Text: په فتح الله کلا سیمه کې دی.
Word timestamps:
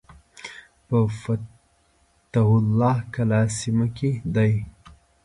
په 0.87 0.97
فتح 1.21 2.47
الله 2.59 2.97
کلا 3.13 3.41
سیمه 3.59 3.87
کې 3.97 4.11
دی. 4.35 4.53